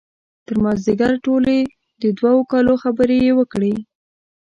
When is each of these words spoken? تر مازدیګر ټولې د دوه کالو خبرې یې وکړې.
تر 0.45 0.55
مازدیګر 0.63 1.13
ټولې 1.25 1.57
د 2.01 2.03
دوه 2.17 2.31
کالو 2.51 2.73
خبرې 2.83 3.17
یې 3.27 3.33
وکړې. 3.39 3.73